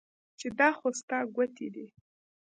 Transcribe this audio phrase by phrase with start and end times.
[0.39, 1.87] چې دا خو ستا ګوتې دي